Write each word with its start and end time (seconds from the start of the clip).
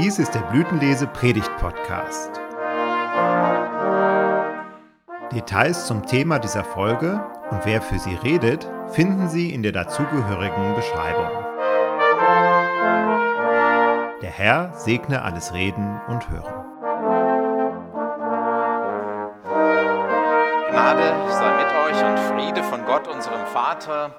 Dies 0.00 0.20
ist 0.20 0.32
der 0.32 0.42
Blütenlese 0.42 1.08
Predigt 1.08 1.50
Podcast. 1.56 2.30
Details 5.32 5.88
zum 5.88 6.06
Thema 6.06 6.38
dieser 6.38 6.62
Folge 6.62 7.20
und 7.50 7.64
wer 7.64 7.82
für 7.82 7.98
sie 7.98 8.14
redet, 8.14 8.70
finden 8.92 9.28
Sie 9.28 9.52
in 9.52 9.64
der 9.64 9.72
dazugehörigen 9.72 10.76
Beschreibung. 10.76 11.32
Der 14.22 14.30
Herr 14.30 14.72
segne 14.76 15.22
alles 15.22 15.52
Reden 15.52 16.00
und 16.06 16.30
Hören. 16.30 16.64
Gnade 20.70 21.12
sei 21.28 21.56
mit 21.56 21.74
euch 21.74 22.04
und 22.04 22.18
Friede 22.20 22.62
von 22.62 22.84
Gott, 22.84 23.08
unserem 23.08 23.44
Vater 23.46 24.14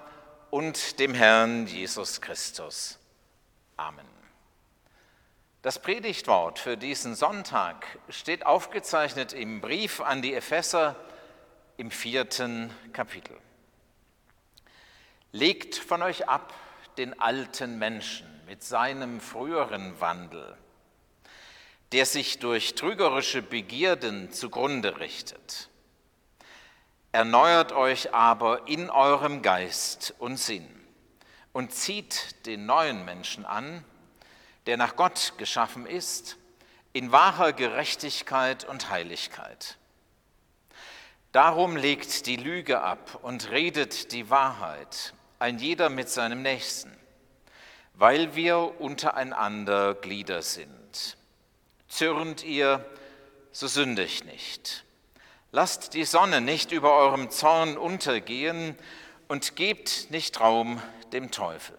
und 0.50 1.00
dem 1.00 1.14
Herrn 1.14 1.68
Jesus 1.68 2.20
Christus. 2.20 3.00
Amen. 3.78 4.19
Das 5.62 5.82
Predigtwort 5.82 6.58
für 6.58 6.78
diesen 6.78 7.16
Sonntag 7.16 7.86
steht 8.08 8.46
aufgezeichnet 8.46 9.34
im 9.34 9.60
Brief 9.60 10.00
an 10.00 10.22
die 10.22 10.34
Epheser 10.34 10.96
im 11.76 11.92
vierten 11.92 12.74
Kapitel. 12.94 13.36
Legt 15.34 15.76
von 15.76 16.02
euch 16.02 16.30
ab 16.30 16.54
den 16.98 17.20
alten 17.20 17.78
Menschen 17.78 18.26
mit 18.46 18.64
seinem 18.64 19.20
früheren 19.20 20.00
Wandel, 20.00 20.58
der 21.92 22.06
sich 22.06 22.40
durch 22.40 22.76
trügerische 22.76 23.42
Begierden 23.42 24.32
zugrunde 24.32 25.02
richtet. 25.02 25.68
Erneuert 27.12 27.74
euch 27.74 28.14
aber 28.14 28.70
in 28.70 28.90
eurem 28.90 29.42
Geist 29.42 30.14
und 30.20 30.38
Sinn 30.38 30.70
und 31.52 31.74
zieht 31.74 32.46
den 32.46 32.66
neuen 32.66 33.04
Menschen 33.04 33.46
an, 33.46 33.84
der 34.70 34.78
nach 34.78 34.96
Gott 34.96 35.34
geschaffen 35.40 35.88
ist, 35.88 36.38
in 36.94 37.12
wahrer 37.12 37.54
Gerechtigkeit 37.54 38.66
und 38.66 38.92
Heiligkeit. 38.92 39.80
Darum 41.32 41.76
legt 41.76 42.28
die 42.28 42.36
Lüge 42.36 42.80
ab 42.80 43.18
und 43.24 43.50
redet 43.50 44.12
die 44.12 44.30
Wahrheit, 44.30 45.16
ein 45.40 45.58
jeder 45.58 45.90
mit 45.90 46.08
seinem 46.08 46.44
Nächsten, 46.44 46.96
weil 47.96 48.36
wir 48.36 48.80
untereinander 48.80 49.96
Glieder 49.96 50.44
sind. 50.44 51.18
Zürnt 51.88 52.44
ihr, 52.44 52.86
so 53.52 53.66
sündigt 53.66 54.26
nicht. 54.26 54.86
Lasst 55.52 55.96
die 55.96 56.06
Sonne 56.06 56.42
nicht 56.42 56.72
über 56.72 56.96
eurem 56.96 57.32
Zorn 57.32 57.76
untergehen 57.76 58.76
und 59.28 59.56
gebt 59.56 60.12
nicht 60.12 60.40
Raum 60.40 60.80
dem 61.12 61.32
Teufel. 61.32 61.76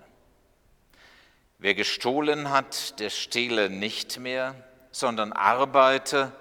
Wer 1.62 1.74
gestohlen 1.74 2.48
hat, 2.48 2.98
der 3.00 3.10
stehle 3.10 3.68
nicht 3.68 4.18
mehr, 4.18 4.54
sondern 4.92 5.34
arbeite 5.34 6.32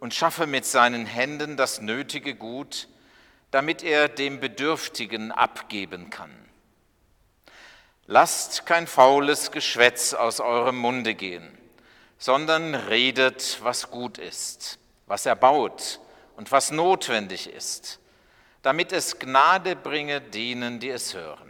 und 0.00 0.12
schaffe 0.12 0.48
mit 0.48 0.66
seinen 0.66 1.06
Händen 1.06 1.56
das 1.56 1.80
nötige 1.80 2.34
Gut, 2.34 2.88
damit 3.52 3.84
er 3.84 4.08
dem 4.08 4.40
Bedürftigen 4.40 5.30
abgeben 5.30 6.10
kann. 6.10 6.32
Lasst 8.06 8.66
kein 8.66 8.88
faules 8.88 9.52
Geschwätz 9.52 10.14
aus 10.14 10.40
eurem 10.40 10.76
Munde 10.78 11.14
gehen, 11.14 11.56
sondern 12.18 12.74
redet, 12.74 13.60
was 13.62 13.92
gut 13.92 14.18
ist, 14.18 14.80
was 15.06 15.26
erbaut 15.26 16.00
und 16.34 16.50
was 16.50 16.72
notwendig 16.72 17.48
ist, 17.48 18.00
damit 18.62 18.90
es 18.90 19.20
Gnade 19.20 19.76
bringe 19.76 20.20
denen, 20.20 20.80
die 20.80 20.90
es 20.90 21.14
hören 21.14 21.45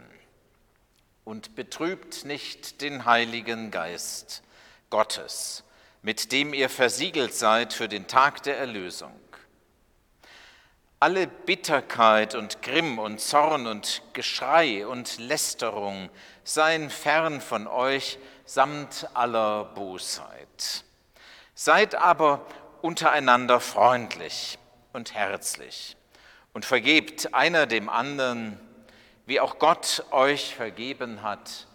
und 1.27 1.55
betrübt 1.55 2.23
nicht 2.23 2.79
den 2.79 3.03
Heiligen 3.03 3.69
Geist 3.69 4.43
Gottes, 4.89 5.65
mit 6.01 6.31
dem 6.31 6.53
ihr 6.53 6.69
versiegelt 6.69 7.33
seid 7.33 7.73
für 7.73 7.89
den 7.89 8.07
Tag 8.07 8.43
der 8.43 8.57
Erlösung. 8.57 9.19
Alle 11.01 11.27
Bitterkeit 11.27 12.33
und 12.33 12.61
Grimm 12.61 12.97
und 12.97 13.19
Zorn 13.19 13.67
und 13.67 14.03
Geschrei 14.13 14.87
und 14.87 15.17
Lästerung 15.17 16.09
seien 16.45 16.89
fern 16.89 17.41
von 17.41 17.67
euch 17.67 18.19
samt 18.45 19.09
aller 19.13 19.65
Bosheit. 19.65 20.85
Seid 21.55 21.95
aber 21.95 22.45
untereinander 22.81 23.59
freundlich 23.59 24.57
und 24.93 25.13
herzlich 25.13 25.97
und 26.53 26.63
vergebt 26.63 27.33
einer 27.33 27.65
dem 27.65 27.89
anderen, 27.89 28.61
wie 29.27 29.41
auch 29.41 29.59
Gott 29.59 30.05
euch 30.11 30.55
vergeben 30.55 31.21
hat 31.21 31.67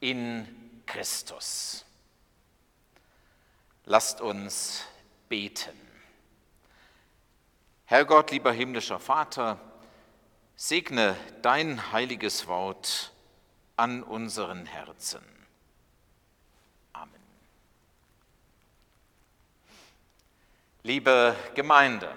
in 0.00 0.48
Christus. 0.86 1.84
Lasst 3.84 4.22
uns 4.22 4.82
beten. 5.28 5.78
Herr 7.84 8.06
Gott, 8.06 8.30
lieber 8.30 8.50
himmlischer 8.50 8.98
Vater, 8.98 9.60
segne 10.56 11.16
dein 11.42 11.92
heiliges 11.92 12.46
Wort 12.46 13.12
an 13.76 14.02
unseren 14.02 14.64
Herzen. 14.64 15.22
Amen. 16.94 17.20
Liebe 20.82 21.36
Gemeinde, 21.54 22.10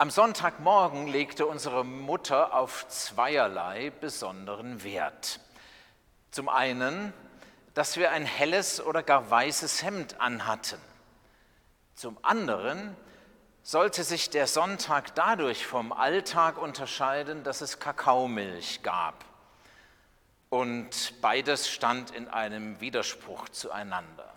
am 0.00 0.08
Sonntagmorgen 0.08 1.08
legte 1.08 1.44
unsere 1.44 1.84
Mutter 1.84 2.54
auf 2.54 2.88
zweierlei 2.88 3.92
besonderen 4.00 4.82
Wert. 4.82 5.40
Zum 6.30 6.48
einen, 6.48 7.12
dass 7.74 7.98
wir 7.98 8.10
ein 8.10 8.24
helles 8.24 8.82
oder 8.82 9.02
gar 9.02 9.30
weißes 9.30 9.82
Hemd 9.82 10.18
anhatten. 10.18 10.80
Zum 11.96 12.16
anderen 12.22 12.96
sollte 13.62 14.02
sich 14.02 14.30
der 14.30 14.46
Sonntag 14.46 15.14
dadurch 15.16 15.66
vom 15.66 15.92
Alltag 15.92 16.56
unterscheiden, 16.56 17.44
dass 17.44 17.60
es 17.60 17.78
Kakaomilch 17.78 18.82
gab. 18.82 19.22
Und 20.48 21.20
beides 21.20 21.68
stand 21.68 22.10
in 22.12 22.26
einem 22.26 22.80
Widerspruch 22.80 23.50
zueinander. 23.50 24.32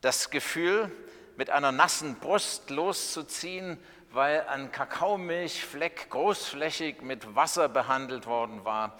Das 0.00 0.30
Gefühl, 0.30 0.90
mit 1.36 1.50
einer 1.50 1.70
nassen 1.70 2.16
Brust 2.16 2.70
loszuziehen, 2.70 3.78
weil 4.14 4.46
ein 4.48 4.70
Kakaomilchfleck 4.70 6.08
großflächig 6.10 7.02
mit 7.02 7.34
Wasser 7.34 7.68
behandelt 7.68 8.26
worden 8.26 8.64
war, 8.64 8.96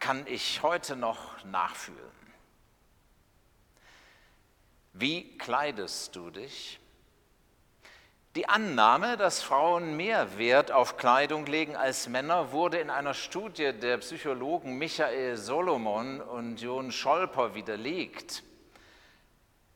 kann 0.00 0.26
ich 0.26 0.62
heute 0.62 0.96
noch 0.96 1.44
nachfühlen. 1.44 1.98
Wie 4.92 5.38
kleidest 5.38 6.16
du 6.16 6.30
dich? 6.30 6.80
Die 8.34 8.48
Annahme, 8.48 9.16
dass 9.16 9.42
Frauen 9.42 9.96
mehr 9.96 10.38
Wert 10.38 10.70
auf 10.70 10.96
Kleidung 10.96 11.46
legen 11.46 11.76
als 11.76 12.08
Männer, 12.08 12.52
wurde 12.52 12.78
in 12.78 12.90
einer 12.90 13.14
Studie 13.14 13.72
der 13.72 13.98
Psychologen 13.98 14.76
Michael 14.76 15.36
Solomon 15.36 16.20
und 16.20 16.60
Jon 16.60 16.92
Scholper 16.92 17.54
widerlegt. 17.54 18.42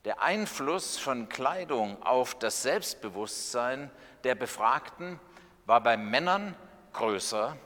Der 0.05 0.21
Einfluss 0.21 0.97
von 0.97 1.29
Kleidung 1.29 2.01
auf 2.03 2.37
das 2.37 2.61
Selbstbewusstsein 2.61 3.89
der 4.25 4.35
Befragten 4.35 5.19
war 5.65 5.81
bei 5.81 5.95
Männern 5.95 6.55
größer 6.91 7.57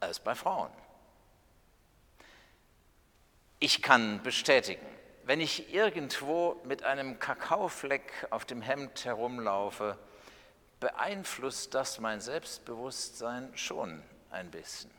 als 0.00 0.18
bei 0.18 0.34
Frauen. 0.34 0.70
Ich 3.58 3.82
kann 3.82 4.22
bestätigen, 4.22 4.86
wenn 5.24 5.40
ich 5.40 5.72
irgendwo 5.74 6.60
mit 6.64 6.82
einem 6.82 7.18
Kakaofleck 7.18 8.28
auf 8.30 8.44
dem 8.44 8.62
Hemd 8.62 9.04
herumlaufe, 9.04 9.98
beeinflusst 10.80 11.74
das 11.74 11.98
mein 11.98 12.20
Selbstbewusstsein 12.20 13.56
schon 13.56 14.02
ein 14.30 14.50
bisschen. 14.50 14.90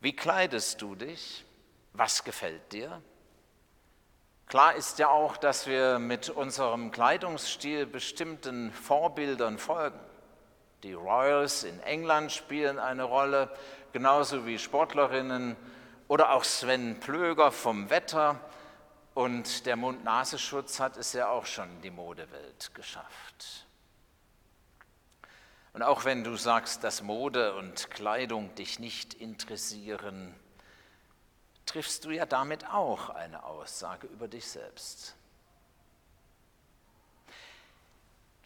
Wie 0.00 0.16
kleidest 0.16 0.80
du 0.80 0.94
dich? 0.94 1.44
Was 1.92 2.24
gefällt 2.24 2.72
dir? 2.72 3.02
Klar 4.50 4.74
ist 4.74 4.98
ja 4.98 5.08
auch, 5.10 5.36
dass 5.36 5.68
wir 5.68 6.00
mit 6.00 6.28
unserem 6.28 6.90
Kleidungsstil 6.90 7.86
bestimmten 7.86 8.72
Vorbildern 8.72 9.58
folgen. 9.58 10.00
Die 10.82 10.92
Royals 10.92 11.62
in 11.62 11.78
England 11.84 12.32
spielen 12.32 12.80
eine 12.80 13.04
Rolle, 13.04 13.48
genauso 13.92 14.46
wie 14.46 14.58
Sportlerinnen 14.58 15.54
oder 16.08 16.32
auch 16.32 16.42
Sven 16.42 16.98
Plöger 16.98 17.52
vom 17.52 17.90
Wetter. 17.90 18.40
Und 19.14 19.66
der 19.66 19.76
Mund-Nasenschutz 19.76 20.80
hat 20.80 20.96
es 20.96 21.12
ja 21.12 21.28
auch 21.28 21.46
schon 21.46 21.80
die 21.82 21.92
Modewelt 21.92 22.74
geschafft. 22.74 23.68
Und 25.74 25.84
auch 25.84 26.04
wenn 26.04 26.24
du 26.24 26.34
sagst, 26.34 26.82
dass 26.82 27.02
Mode 27.02 27.54
und 27.54 27.88
Kleidung 27.92 28.52
dich 28.56 28.80
nicht 28.80 29.14
interessieren, 29.14 30.34
triffst 31.70 32.04
du 32.04 32.10
ja 32.10 32.26
damit 32.26 32.66
auch 32.66 33.10
eine 33.10 33.44
Aussage 33.44 34.08
über 34.08 34.26
dich 34.26 34.46
selbst. 34.46 35.14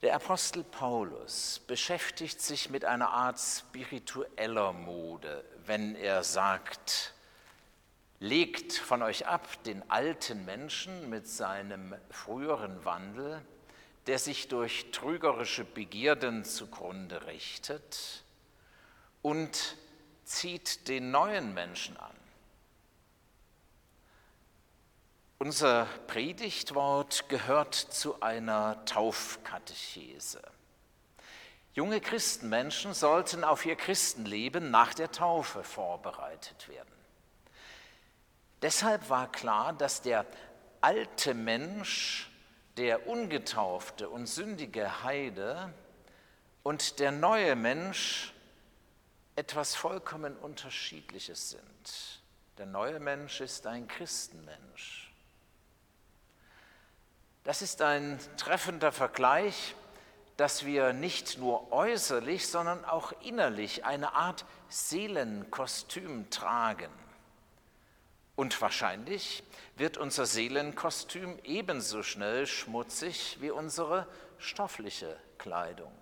Der 0.03 0.17
Apostel 0.17 0.63
Paulus 0.63 1.61
beschäftigt 1.67 2.43
sich 2.43 2.69
mit 2.69 2.85
einer 2.85 3.09
Art 3.09 3.39
spiritueller 3.39 4.75
Mode, 4.75 5.43
wenn 5.65 5.95
er 5.95 6.23
sagt, 6.23 7.15
Legt 8.21 8.73
von 8.73 9.03
euch 9.03 9.27
ab 9.27 9.63
den 9.65 9.91
alten 9.91 10.45
Menschen 10.45 11.11
mit 11.11 11.29
seinem 11.29 11.95
früheren 12.11 12.85
Wandel, 12.85 13.45
der 14.07 14.19
sich 14.19 14.49
durch 14.49 14.91
trügerische 14.93 15.65
Begierden 15.65 16.45
zugrunde 16.45 17.27
richtet, 17.27 18.25
und 19.21 19.77
zieht 20.25 20.89
den 20.89 21.11
neuen 21.11 21.55
Menschen 21.55 21.97
an. 21.97 22.24
Unser 25.39 25.87
Predigtwort 26.07 27.29
gehört 27.29 27.75
zu 27.75 28.23
einer 28.23 28.85
Taufkatechese. 28.85 30.41
Junge 31.73 32.01
Christenmenschen 32.01 32.95
sollten 32.95 33.43
auf 33.43 33.67
ihr 33.67 33.75
Christenleben 33.75 34.71
nach 34.71 34.95
der 34.95 35.11
Taufe 35.11 35.65
vorbereitet 35.65 36.69
werden. 36.69 36.95
Deshalb 38.63 39.11
war 39.11 39.31
klar, 39.31 39.73
dass 39.73 40.03
der 40.03 40.25
alte 40.81 41.35
Mensch, 41.35 42.31
der 42.77 43.09
ungetaufte 43.09 44.09
und 44.09 44.27
sündige 44.27 45.03
Heide 45.03 45.75
und 46.63 47.01
der 47.01 47.11
neue 47.11 47.57
Mensch 47.57 48.33
etwas 49.35 49.75
vollkommen 49.75 50.37
Unterschiedliches 50.37 51.51
sind. 51.51 52.23
Der 52.57 52.67
neue 52.67 53.01
Mensch 53.01 53.41
ist 53.41 53.67
ein 53.67 53.89
Christenmensch. 53.89 55.14
Das 57.45 57.63
ist 57.63 57.83
ein 57.83 58.19
treffender 58.37 58.93
Vergleich 58.93 59.75
dass 60.37 60.65
wir 60.65 60.93
nicht 60.93 61.39
nur 61.39 61.73
äußerlich, 61.73 62.49
sondern 62.49 62.85
auch 62.85 63.13
innerlich 63.23 63.85
eine 63.85 64.15
Art 64.15 64.45
Seelenkostüm 64.69 66.29
tragen. 66.31 66.91
Und 68.35 68.61
wahrscheinlich 68.61 69.45
wird 69.77 69.97
unser 69.97 70.27
Seelenkostüm 70.27 71.39
ebenso 71.45 72.03
schnell 72.03 72.49
schmutzig 72.49 73.39
wie 73.41 73.53
unsere 73.53 74.09
stoffliche 74.39 75.17
Kleidung. 75.39 75.93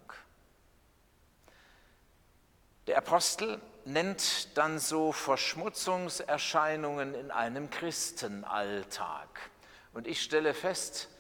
Der 2.86 2.96
Apostel 2.96 3.60
nennt 3.84 4.56
dann 4.56 4.78
so 4.78 5.12
Verschmutzungserscheinungen 5.12 7.14
in 7.14 7.30
einem 7.30 7.68
Christenalltag. 7.68 9.50
Und 9.92 10.06
ich 10.06 10.22
stelle 10.22 10.54
fest, 10.54 11.10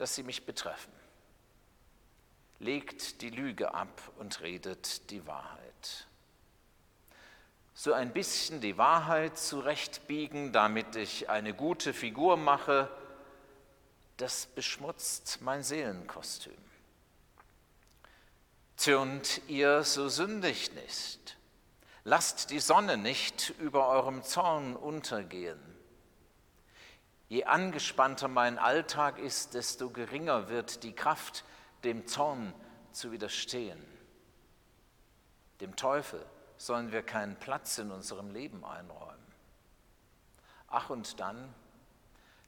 dass 0.00 0.14
sie 0.14 0.22
mich 0.22 0.46
betreffen 0.46 0.92
legt 2.60 3.22
die 3.22 3.30
Lüge 3.30 3.74
ab 3.74 4.00
und 4.18 4.40
redet 4.42 5.10
die 5.10 5.26
Wahrheit. 5.26 6.06
So 7.74 7.94
ein 7.94 8.12
bisschen 8.12 8.60
die 8.60 8.76
Wahrheit 8.76 9.38
zurechtbiegen, 9.38 10.52
damit 10.52 10.94
ich 10.96 11.30
eine 11.30 11.54
gute 11.54 11.94
Figur 11.94 12.36
mache, 12.36 12.90
das 14.18 14.46
beschmutzt 14.46 15.38
mein 15.40 15.62
Seelenkostüm. 15.62 16.52
Zürnt 18.76 19.40
ihr, 19.48 19.82
so 19.82 20.08
sündigt 20.10 20.74
nicht. 20.74 21.38
Lasst 22.04 22.50
die 22.50 22.60
Sonne 22.60 22.98
nicht 22.98 23.50
über 23.58 23.88
eurem 23.88 24.22
Zorn 24.22 24.76
untergehen. 24.76 25.58
Je 27.30 27.44
angespannter 27.44 28.26
mein 28.26 28.58
Alltag 28.58 29.20
ist, 29.20 29.54
desto 29.54 29.88
geringer 29.88 30.48
wird 30.48 30.82
die 30.82 30.92
Kraft, 30.92 31.44
dem 31.84 32.08
Zorn 32.08 32.52
zu 32.90 33.12
widerstehen. 33.12 33.80
Dem 35.60 35.76
Teufel 35.76 36.26
sollen 36.56 36.90
wir 36.90 37.02
keinen 37.02 37.36
Platz 37.36 37.78
in 37.78 37.92
unserem 37.92 38.32
Leben 38.32 38.64
einräumen. 38.64 39.14
Ach 40.66 40.90
und 40.90 41.20
dann, 41.20 41.54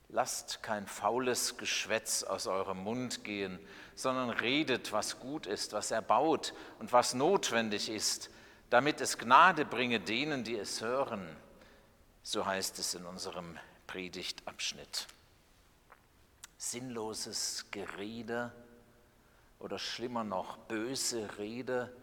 lasst 0.08 0.64
kein 0.64 0.88
faules 0.88 1.56
Geschwätz 1.58 2.24
aus 2.24 2.48
eurem 2.48 2.78
Mund 2.82 3.22
gehen, 3.22 3.60
sondern 3.94 4.30
redet, 4.30 4.92
was 4.92 5.20
gut 5.20 5.46
ist, 5.46 5.74
was 5.74 5.92
erbaut 5.92 6.54
und 6.80 6.92
was 6.92 7.14
notwendig 7.14 7.88
ist, 7.88 8.30
damit 8.68 9.00
es 9.00 9.16
Gnade 9.16 9.64
bringe 9.64 10.00
denen, 10.00 10.42
die 10.42 10.58
es 10.58 10.80
hören. 10.80 11.36
So 12.24 12.44
heißt 12.46 12.80
es 12.80 12.94
in 12.94 13.06
unserem 13.06 13.60
Predigtabschnitt. 13.86 15.06
Sinnloses 16.56 17.66
Gerede, 17.70 18.52
oder 19.62 19.78
schlimmer 19.78 20.24
noch 20.24 20.58
böse 20.58 21.38
Rede, 21.38 21.96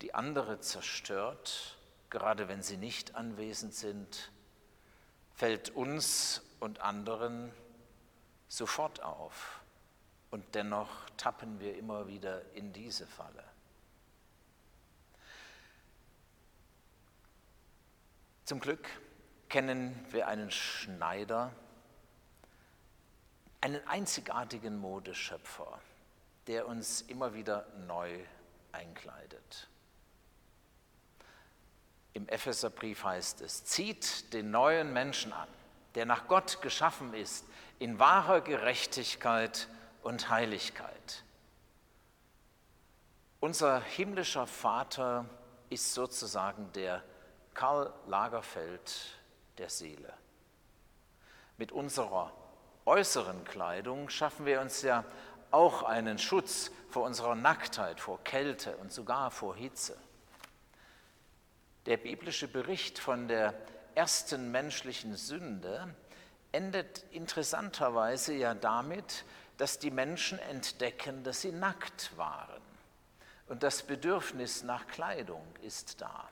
die 0.00 0.14
andere 0.14 0.60
zerstört, 0.60 1.76
gerade 2.08 2.48
wenn 2.48 2.62
sie 2.62 2.78
nicht 2.78 3.14
anwesend 3.14 3.74
sind, 3.74 4.32
fällt 5.34 5.70
uns 5.70 6.40
und 6.60 6.80
anderen 6.80 7.52
sofort 8.48 9.02
auf. 9.02 9.60
Und 10.30 10.54
dennoch 10.54 11.10
tappen 11.18 11.60
wir 11.60 11.76
immer 11.76 12.08
wieder 12.08 12.42
in 12.54 12.72
diese 12.72 13.06
Falle. 13.06 13.44
Zum 18.46 18.60
Glück 18.60 18.88
kennen 19.54 20.04
wir 20.10 20.26
einen 20.26 20.50
Schneider, 20.50 21.52
einen 23.60 23.86
einzigartigen 23.86 24.76
Modeschöpfer, 24.80 25.78
der 26.48 26.66
uns 26.66 27.02
immer 27.02 27.34
wieder 27.34 27.64
neu 27.86 28.18
einkleidet. 28.72 29.68
Im 32.14 32.28
Epheserbrief 32.28 33.04
heißt 33.04 33.42
es, 33.42 33.64
zieht 33.64 34.32
den 34.32 34.50
neuen 34.50 34.92
Menschen 34.92 35.32
an, 35.32 35.46
der 35.94 36.04
nach 36.04 36.26
Gott 36.26 36.60
geschaffen 36.60 37.14
ist, 37.14 37.46
in 37.78 38.00
wahrer 38.00 38.40
Gerechtigkeit 38.40 39.68
und 40.02 40.30
Heiligkeit. 40.30 41.22
Unser 43.38 43.80
himmlischer 43.80 44.48
Vater 44.48 45.26
ist 45.70 45.94
sozusagen 45.94 46.72
der 46.72 47.04
Karl 47.54 47.94
Lagerfeld 48.08 49.20
der 49.58 49.70
Seele. 49.70 50.12
Mit 51.56 51.72
unserer 51.72 52.32
äußeren 52.84 53.44
Kleidung 53.44 54.08
schaffen 54.08 54.46
wir 54.46 54.60
uns 54.60 54.82
ja 54.82 55.04
auch 55.50 55.82
einen 55.84 56.18
Schutz 56.18 56.70
vor 56.90 57.04
unserer 57.04 57.34
Nacktheit, 57.34 58.00
vor 58.00 58.22
Kälte 58.24 58.76
und 58.78 58.92
sogar 58.92 59.30
vor 59.30 59.54
Hitze. 59.54 59.96
Der 61.86 61.96
biblische 61.96 62.48
Bericht 62.48 62.98
von 62.98 63.28
der 63.28 63.54
ersten 63.94 64.50
menschlichen 64.50 65.16
Sünde 65.16 65.94
endet 66.52 67.04
interessanterweise 67.10 68.34
ja 68.34 68.54
damit, 68.54 69.24
dass 69.58 69.78
die 69.78 69.90
Menschen 69.90 70.38
entdecken, 70.38 71.22
dass 71.22 71.42
sie 71.42 71.52
nackt 71.52 72.16
waren. 72.16 72.62
Und 73.48 73.62
das 73.62 73.82
Bedürfnis 73.82 74.62
nach 74.62 74.86
Kleidung 74.86 75.44
ist 75.62 76.00
da. 76.00 76.28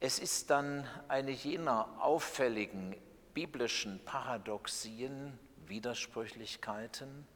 Es 0.00 0.20
ist 0.20 0.50
dann 0.50 0.88
eine 1.08 1.32
jener 1.32 1.88
auffälligen 2.00 2.96
biblischen 3.34 4.04
Paradoxien, 4.04 5.38
Widersprüchlichkeiten, 5.66 7.26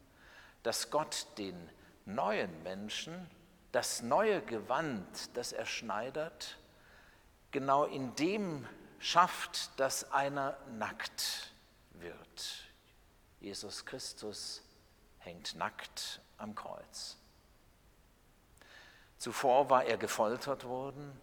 dass 0.63 0.89
Gott 0.89 1.27
den 1.37 1.69
neuen 2.05 2.63
Menschen, 2.63 3.29
das 3.73 4.01
neue 4.01 4.41
Gewand, 4.41 5.35
das 5.35 5.51
er 5.51 5.65
schneidert, 5.65 6.57
genau 7.51 7.83
in 7.83 8.15
dem 8.15 8.65
schafft, 8.99 9.77
dass 9.77 10.11
einer 10.13 10.57
nackt 10.77 11.53
wird. 11.91 12.71
Jesus 13.41 13.85
Christus 13.85 14.63
hängt 15.19 15.55
nackt 15.55 16.21
am 16.37 16.55
Kreuz. 16.55 17.17
Zuvor 19.17 19.69
war 19.69 19.83
er 19.83 19.97
gefoltert 19.97 20.63
worden, 20.63 21.19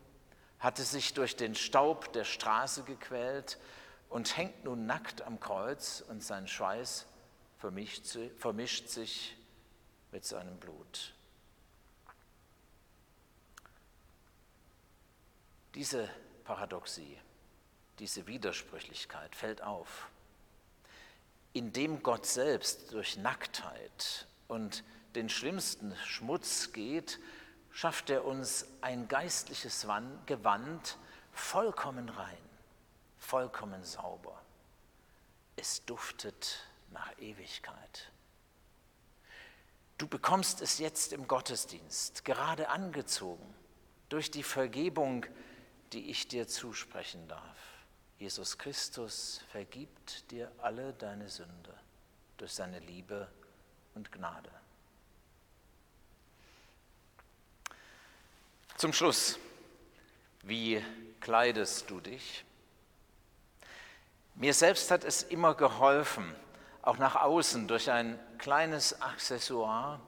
hatte 0.61 0.83
sich 0.83 1.14
durch 1.14 1.37
den 1.37 1.55
Staub 1.55 2.12
der 2.12 2.25
Straße 2.25 2.85
gequält, 2.85 3.59
und 4.11 4.37
hängt 4.37 4.64
nun 4.64 4.87
nackt 4.87 5.23
am 5.23 5.40
Kreuz 5.40 6.05
und 6.09 6.23
sein 6.23 6.47
Schweiß 6.47 7.07
vermischt, 7.59 8.19
vermischt 8.37 8.88
sich 8.88 9.37
mit 10.11 10.25
seinem 10.25 10.59
Blut. 10.59 11.14
Diese 15.76 16.11
Paradoxie, 16.43 17.17
diese 18.00 18.26
Widersprüchlichkeit 18.26 19.37
fällt 19.37 19.62
auf, 19.62 20.09
indem 21.52 22.02
Gott 22.02 22.26
selbst 22.26 22.93
durch 22.93 23.17
Nacktheit 23.17 24.26
und 24.49 24.83
den 25.14 25.29
schlimmsten 25.29 25.95
Schmutz 26.05 26.73
geht, 26.73 27.21
schafft 27.70 28.10
er 28.10 28.24
uns 28.24 28.66
ein 28.80 29.08
geistliches 29.08 29.86
Gewand 30.26 30.98
vollkommen 31.32 32.08
rein 32.08 32.50
vollkommen 33.20 33.84
sauber. 33.84 34.42
Es 35.54 35.84
duftet 35.84 36.66
nach 36.90 37.16
Ewigkeit. 37.18 38.10
Du 39.98 40.08
bekommst 40.08 40.62
es 40.62 40.78
jetzt 40.78 41.12
im 41.12 41.28
Gottesdienst, 41.28 42.24
gerade 42.24 42.70
angezogen, 42.70 43.54
durch 44.08 44.30
die 44.30 44.42
Vergebung, 44.42 45.26
die 45.92 46.10
ich 46.10 46.26
dir 46.26 46.48
zusprechen 46.48 47.28
darf. 47.28 47.58
Jesus 48.18 48.58
Christus 48.58 49.42
vergibt 49.50 50.30
dir 50.30 50.50
alle 50.58 50.94
deine 50.94 51.28
Sünde 51.28 51.78
durch 52.38 52.52
seine 52.52 52.80
Liebe 52.80 53.30
und 53.94 54.10
Gnade. 54.10 54.50
Zum 58.80 58.94
Schluss, 58.94 59.38
wie 60.40 60.82
kleidest 61.20 61.90
du 61.90 62.00
dich? 62.00 62.46
Mir 64.34 64.54
selbst 64.54 64.90
hat 64.90 65.04
es 65.04 65.22
immer 65.22 65.54
geholfen, 65.54 66.34
auch 66.80 66.96
nach 66.96 67.16
außen 67.16 67.68
durch 67.68 67.90
ein 67.90 68.18
kleines 68.38 69.02
Accessoire 69.02 70.00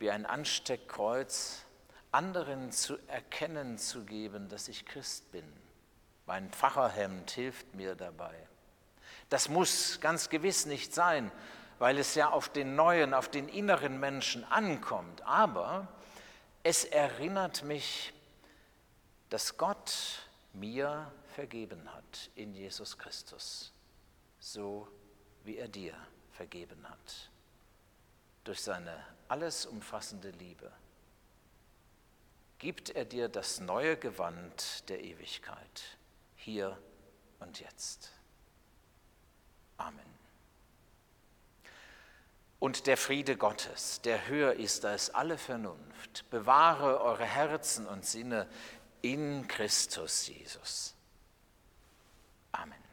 wie 0.00 0.10
ein 0.10 0.26
Ansteckkreuz 0.26 1.66
anderen 2.10 2.72
zu 2.72 2.98
erkennen 3.06 3.78
zu 3.78 4.04
geben, 4.04 4.48
dass 4.48 4.66
ich 4.66 4.84
Christ 4.86 5.30
bin. 5.30 5.46
Mein 6.26 6.50
Pfarrerhemd 6.50 7.30
hilft 7.30 7.74
mir 7.76 7.94
dabei. 7.94 8.34
Das 9.28 9.48
muss 9.48 10.00
ganz 10.00 10.30
gewiss 10.30 10.66
nicht 10.66 10.92
sein, 10.92 11.30
weil 11.78 11.96
es 11.96 12.16
ja 12.16 12.30
auf 12.30 12.48
den 12.48 12.74
neuen, 12.74 13.14
auf 13.14 13.28
den 13.28 13.48
inneren 13.48 14.00
Menschen 14.00 14.42
ankommt. 14.42 15.24
Aber 15.24 15.86
es 16.64 16.82
erinnert 16.82 17.62
mich, 17.62 18.12
dass 19.28 19.56
Gott 19.56 20.28
mir 20.52 21.10
vergeben 21.34 21.92
hat 21.92 22.30
in 22.34 22.54
Jesus 22.54 22.96
Christus, 22.96 23.72
so 24.38 24.88
wie 25.44 25.56
er 25.58 25.68
dir 25.68 25.94
vergeben 26.32 26.88
hat, 26.88 27.30
durch 28.44 28.60
seine 28.60 29.04
alles 29.28 29.66
umfassende 29.66 30.30
Liebe. 30.30 30.70
Gibt 32.58 32.90
er 32.90 33.04
dir 33.04 33.28
das 33.28 33.60
neue 33.60 33.96
Gewand 33.96 34.88
der 34.88 35.02
Ewigkeit, 35.02 35.98
hier 36.36 36.78
und 37.38 37.60
jetzt. 37.60 38.12
Amen. 39.76 40.16
Und 42.58 42.86
der 42.86 42.96
Friede 42.96 43.36
Gottes, 43.36 44.00
der 44.00 44.28
höher 44.28 44.54
ist 44.54 44.86
als 44.86 45.10
alle 45.10 45.36
Vernunft, 45.36 46.28
bewahre 46.30 47.00
eure 47.02 47.24
Herzen 47.24 47.86
und 47.86 48.06
Sinne 48.06 48.48
in 49.12 49.44
Christus 49.44 50.26
Jesus. 50.26 50.94
Amen. 52.54 52.85